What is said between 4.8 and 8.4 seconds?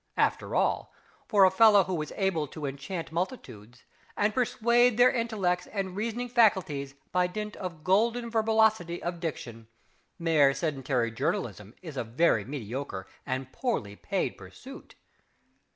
their intellects and reasoning faculties by dint of golden